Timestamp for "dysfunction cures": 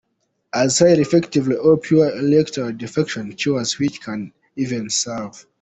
2.71-3.77